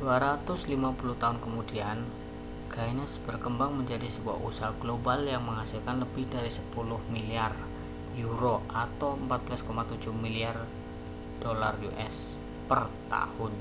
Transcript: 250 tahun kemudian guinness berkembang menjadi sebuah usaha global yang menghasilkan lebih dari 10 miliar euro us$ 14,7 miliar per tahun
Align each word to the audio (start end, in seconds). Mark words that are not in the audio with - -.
250 0.00 0.64
tahun 1.22 1.38
kemudian 1.44 1.98
guinness 2.72 3.12
berkembang 3.26 3.72
menjadi 3.78 4.08
sebuah 4.16 4.38
usaha 4.48 4.72
global 4.82 5.20
yang 5.32 5.42
menghasilkan 5.48 5.96
lebih 6.04 6.24
dari 6.34 6.48
10 6.48 6.64
miliar 7.14 7.52
euro 8.24 8.54
us$ 8.72 9.60
14,7 9.60 9.68
miliar 10.24 10.56
per 12.68 12.80
tahun 13.12 13.52